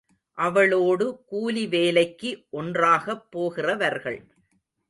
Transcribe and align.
அவளோடு 0.37 1.05
கூலி 1.25 1.67
வேலைக்கு 1.67 2.31
ஒன்றாக 2.51 3.17
போகிறவர்கள். 3.29 4.19